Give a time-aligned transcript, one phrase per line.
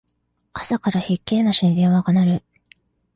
[0.53, 2.43] 朝からひっきりなしに電話が鳴る